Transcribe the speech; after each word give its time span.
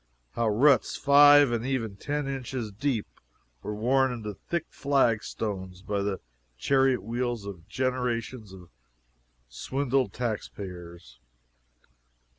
how 0.31 0.49
ruts 0.49 0.95
five 0.97 1.51
and 1.51 1.63
even 1.63 1.95
ten 1.95 2.27
inches 2.27 2.71
deep 2.71 3.05
were 3.61 3.75
worn 3.75 4.11
into 4.11 4.29
the 4.29 4.33
thick 4.49 4.65
flagstones 4.67 5.83
by 5.83 6.01
the 6.01 6.19
chariot 6.57 7.03
wheels 7.03 7.45
of 7.45 7.67
generations 7.69 8.51
of 8.51 8.69
swindled 9.47 10.11
tax 10.11 10.47
payers? 10.49 11.19